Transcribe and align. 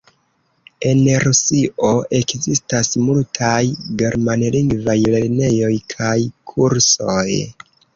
En 0.91 1.01
Rusio 1.23 1.91
ekzistas 2.21 2.91
multaj 3.11 3.63
germanlingvaj 4.03 4.99
lernejoj 5.17 5.75
kaj 5.97 6.21
kursoj. 6.55 7.33